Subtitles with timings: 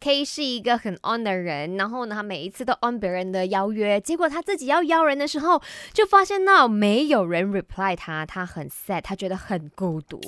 [0.00, 5.62] K 是一个很 on 的人，然后呢，他每一次都 on 别人的邀约，结果他自己要邀人的时候，
[5.92, 10.20] 就发现到没有人 reply 他，他很 sad，他觉得很孤独。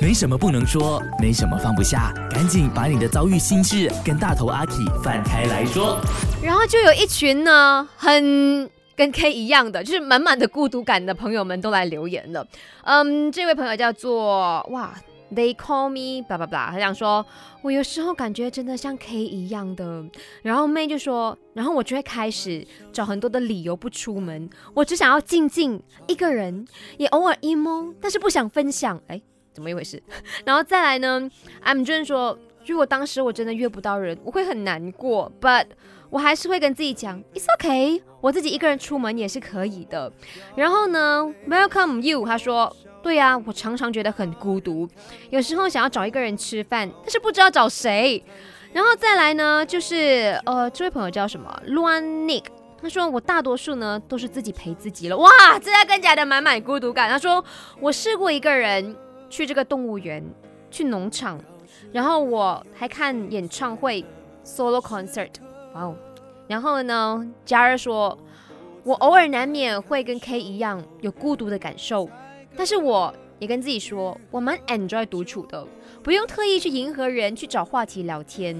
[0.00, 4.72] 没什么不能说，没什么放不下，赶紧把你的遭遇心事跟大头阿 K
[5.04, 6.00] 翻开来说。
[6.42, 12.46] 然后就有一群呢，很跟 K 一样的，就是满满的孤独感的朋友们都来留言了。
[12.84, 14.94] 嗯，这位朋友叫做哇。
[15.32, 17.24] They call me，叭叭叭，他想说，
[17.62, 20.04] 我有时候感觉真的像 K 一样的。
[20.42, 26.66] 然后妹就说，然后我就会开始找很多的理由不出门，我只想要静静一个人，
[26.98, 29.00] 也偶尔 emo，但是不想分享。
[29.06, 29.22] 哎，
[29.52, 30.02] 怎么一回事？
[30.44, 31.30] 然后再来呢
[31.64, 35.66] ？I'm Jun 说，如果当时我真的约不到人，我会很难过，But
[36.10, 40.12] 我还是会跟自己讲，It's okay，我自己一个人出门也是可以的。
[40.56, 42.76] 然后呢，Welcome you，他说。
[43.02, 44.88] 对呀，我常常觉得很孤独，
[45.30, 48.22] 有时候想要找一个人吃饭，但是不知道找谁。
[48.72, 52.44] 然后再来呢，就是呃，这位朋友叫什么？Luan Nick，
[52.80, 55.16] 他说我大多数呢都是自己陪自己了。
[55.16, 57.10] 哇，这下更加的满满孤独感。
[57.10, 57.44] 他说
[57.80, 58.94] 我试过一个人
[59.28, 60.24] 去这个动物园，
[60.70, 61.40] 去农场，
[61.90, 64.04] 然后我还看演唱会
[64.44, 65.30] solo concert，
[65.74, 65.96] 哇哦。
[66.46, 68.16] 然后呢，加尔说，
[68.84, 72.08] 我偶尔难免会跟 K 一样有孤独的感受。
[72.56, 75.66] 但是我也跟自己说，我蛮 enjoy 独处的，
[76.02, 78.54] 不用特意去迎合人，去找话题聊天。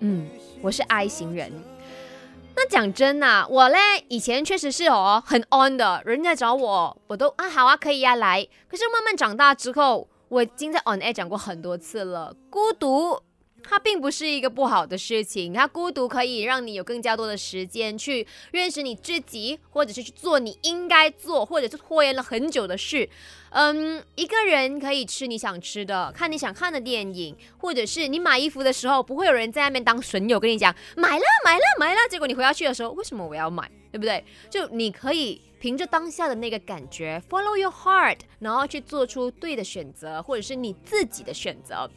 [0.00, 0.28] 嗯，
[0.62, 1.52] 我是 I 型人。
[2.56, 8.48] 那讲真呐，我嘞以前确实是哦很 on 的，人家找我，我都啊好啊可以呀来。
[8.66, 13.20] 可是慢慢长大之后，我已经在 on air 讲过很多次了，孤独。
[13.86, 23.08] 并不是一个不好的事情，它孤独可以让你有更加多的时间去认识你自己，或者是去做你应该做，或者是拖延了很久的事。
[23.50, 34.24] 嗯，一个人可以吃你想吃的，看你想看的电影，或者是你买衣服的时候，不会有人在那边当损友跟你讲买了买了买了，结果你回家去的时候，为什么我要买，对不对？
[34.50, 41.88] 就你可以凭着当下的那个感觉，follow your heart，然后去做出对的选择，或者是你自己的选择。